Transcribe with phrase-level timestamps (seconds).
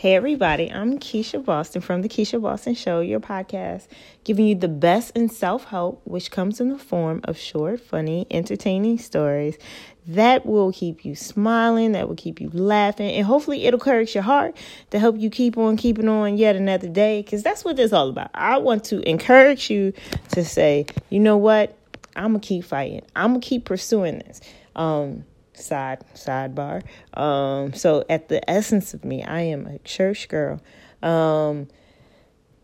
[0.00, 3.86] Hey, everybody, I'm Keisha Boston from The Keisha Boston Show, your podcast,
[4.24, 8.26] giving you the best in self help, which comes in the form of short, funny,
[8.30, 9.58] entertaining stories
[10.06, 14.22] that will keep you smiling, that will keep you laughing, and hopefully it'll encourage your
[14.22, 14.56] heart
[14.88, 17.92] to help you keep on keeping on yet another day, because that's what this is
[17.92, 18.30] all about.
[18.32, 19.92] I want to encourage you
[20.30, 21.76] to say, you know what,
[22.16, 24.40] I'm going to keep fighting, I'm going to keep pursuing this.
[24.74, 25.26] Um,
[25.60, 26.82] side sidebar.
[27.14, 30.60] Um, so at the essence of me, I am a church girl.
[31.02, 31.68] Um,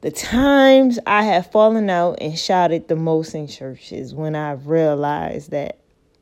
[0.03, 4.53] the times I have fallen out and shouted the most in church is when I
[4.53, 5.79] realized that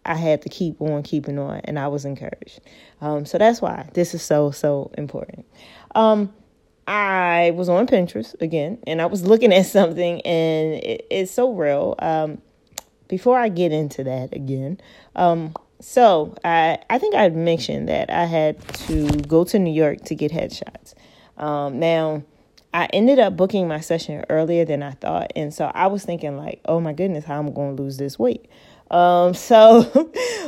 [0.06, 2.60] I had to keep on keeping on, and I was encouraged.
[3.00, 5.46] Um, so that's why this is so so important.
[5.94, 6.32] Um,
[6.86, 11.52] I was on Pinterest again, and I was looking at something, and it, it's so
[11.52, 11.94] real.
[11.98, 12.42] Um,
[13.08, 14.80] before I get into that again,
[15.16, 20.02] um, so I I think I mentioned that I had to go to New York
[20.06, 20.94] to get headshots.
[21.36, 22.22] Um, now
[22.72, 26.36] I ended up booking my session earlier than I thought, and so I was thinking
[26.36, 28.48] like, oh my goodness, how am I'm going to lose this weight.
[28.90, 29.82] Um, so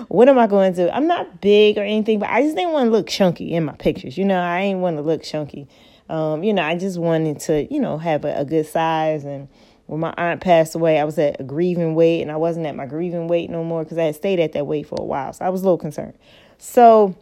[0.09, 0.95] what am I going to?
[0.95, 3.75] I'm not big or anything, but I just didn't want to look chunky in my
[3.75, 4.17] pictures.
[4.17, 5.69] You know, I ain't want to look chunky.
[6.09, 9.49] Um, you know, I just wanted to, you know, have a, a good size and
[9.87, 12.75] when my aunt passed away, I was at a grieving weight and I wasn't at
[12.75, 15.33] my grieving weight no more because I had stayed at that weight for a while.
[15.33, 16.15] So I was a little concerned.
[16.59, 17.17] So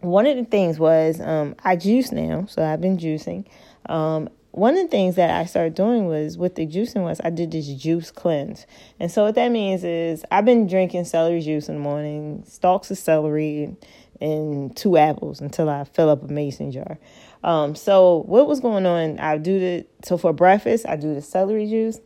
[0.00, 3.46] one of the things was um, I juice now, so I've been juicing.
[3.86, 7.30] Um, one of the things that I started doing was with the juicing was I
[7.30, 8.66] did this juice cleanse.
[9.00, 12.90] And so what that means is I've been drinking celery juice in the morning, stalks
[12.90, 13.74] of celery
[14.20, 16.98] and, two apples until I fill up a mason jar.
[17.42, 19.18] Um, so what was going on?
[19.18, 21.98] I do the so for breakfast I do the celery juice.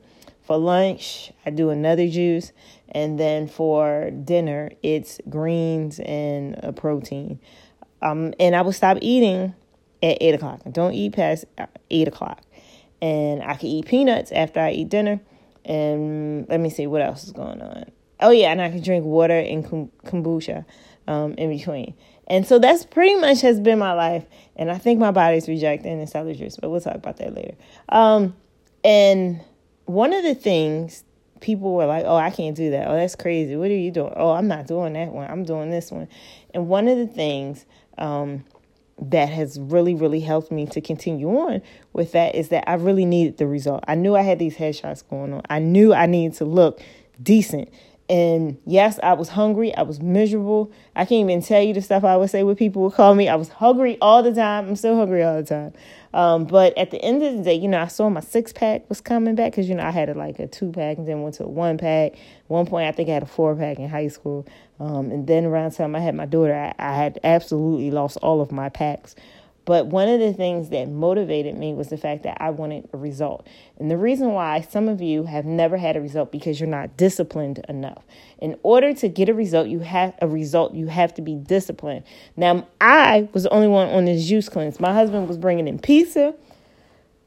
[0.42, 2.52] For lunch I do another juice,
[2.88, 7.40] and then for dinner it's greens and a protein.
[8.00, 9.54] Um, and I will stop eating
[10.02, 10.60] at eight o'clock.
[10.66, 11.44] I don't eat past
[11.90, 12.42] eight o'clock,
[13.00, 15.20] and I can eat peanuts after I eat dinner.
[15.64, 17.90] And let me see what else is going on.
[18.20, 20.64] Oh yeah, and I can drink water and kombucha
[21.06, 21.94] um, in between.
[22.28, 24.24] And so that's pretty much has been my life.
[24.56, 27.54] And I think my body's rejecting the celery juice, but we'll talk about that later.
[27.88, 28.34] Um,
[28.82, 29.40] and
[29.84, 31.04] one of the things
[31.40, 32.88] people were like, oh, I can't do that.
[32.88, 33.56] Oh, that's crazy.
[33.56, 34.12] What are you doing?
[34.16, 35.30] Oh, I'm not doing that one.
[35.30, 36.08] I'm doing this one.
[36.54, 37.66] And one of the things
[37.98, 38.44] um,
[39.00, 41.62] that has really, really helped me to continue on
[41.92, 43.84] with that is that I really needed the result.
[43.86, 45.42] I knew I had these headshots going on.
[45.50, 46.80] I knew I needed to look
[47.22, 47.68] decent.
[48.08, 49.74] And yes, I was hungry.
[49.74, 50.70] I was miserable.
[50.94, 53.28] I can't even tell you the stuff I would say when people would call me.
[53.28, 54.68] I was hungry all the time.
[54.68, 55.72] I'm still hungry all the time.
[56.14, 58.88] Um, but at the end of the day, you know, I saw my six pack
[58.88, 61.22] was coming back because, you know, I had a, like a two pack and then
[61.22, 62.14] went to a one pack.
[62.46, 64.46] one point, I think I had a four pack in high school.
[64.78, 68.18] Um, and then around the time I had my daughter, I, I had absolutely lost
[68.22, 69.16] all of my packs.
[69.66, 72.96] But one of the things that motivated me was the fact that I wanted a
[72.96, 73.46] result.
[73.80, 76.96] And the reason why some of you have never had a result because you're not
[76.96, 78.04] disciplined enough.
[78.38, 82.04] In order to get a result, you have a result, you have to be disciplined.
[82.36, 84.78] Now, I was the only one on this juice cleanse.
[84.78, 86.34] My husband was bringing in pizza.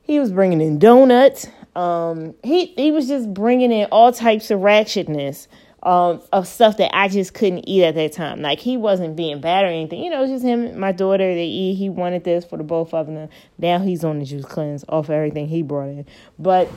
[0.01, 1.45] He was bringing in donuts.
[1.75, 5.47] Um, he he was just bringing in all types of ratchetness
[5.83, 8.41] um, of stuff that I just couldn't eat at that time.
[8.41, 10.03] Like he wasn't being bad or anything.
[10.03, 11.33] You know, it's just him, my daughter.
[11.33, 11.75] They eat.
[11.75, 13.29] He wanted this for the both of them.
[13.57, 16.05] Now he's on the juice cleanse off everything he brought in.
[16.37, 16.69] But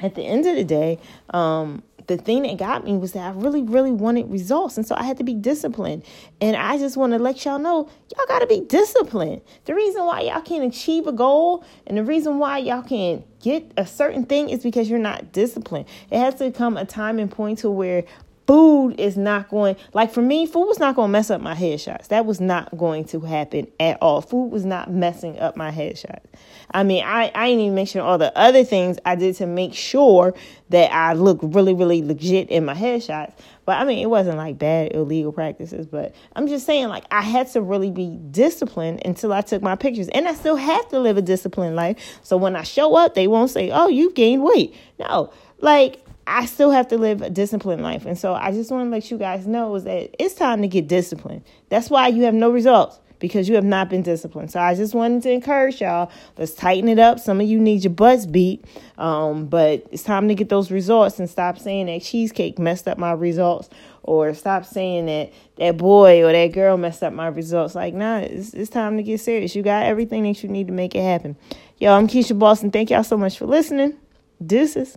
[0.00, 0.98] at the end of the day,
[1.30, 4.76] um, the thing that got me was that I really, really wanted results.
[4.76, 6.02] And so I had to be disciplined.
[6.40, 9.42] And I just want to let y'all know, y'all got to be disciplined.
[9.66, 13.70] The reason why y'all can't achieve a goal and the reason why y'all can't get
[13.76, 15.86] a certain thing is because you're not disciplined.
[16.10, 18.04] It has to come a time and point to where
[18.50, 21.54] food is not going like for me food was not going to mess up my
[21.54, 22.08] headshots.
[22.08, 24.20] That was not going to happen at all.
[24.22, 26.24] Food was not messing up my headshots.
[26.72, 29.72] I mean i i didn't even mention all the other things i did to make
[29.72, 30.34] sure
[30.70, 33.34] that i look really really legit in my headshots.
[33.66, 37.22] But i mean it wasn't like bad illegal practices but i'm just saying like i
[37.22, 40.08] had to really be disciplined until i took my pictures.
[40.08, 42.18] And i still have to live a disciplined life.
[42.24, 44.74] So when i show up they won't say oh you've gained weight.
[44.98, 45.32] No.
[45.60, 48.06] Like I still have to live a disciplined life.
[48.06, 50.68] And so I just want to let you guys know is that it's time to
[50.68, 51.42] get disciplined.
[51.70, 54.50] That's why you have no results because you have not been disciplined.
[54.50, 56.10] So I just wanted to encourage y'all.
[56.38, 57.18] Let's tighten it up.
[57.18, 58.64] Some of you need your butts beat,
[58.96, 62.96] um, but it's time to get those results and stop saying that cheesecake messed up
[62.96, 63.68] my results,
[64.04, 67.74] or stop saying that that boy or that girl messed up my results.
[67.74, 69.54] Like, nah, it's, it's time to get serious.
[69.54, 71.36] You got everything that you need to make it happen.
[71.78, 72.70] Yo, I'm Keisha Boston.
[72.70, 73.98] Thank y'all so much for listening.
[74.44, 74.96] Deuces.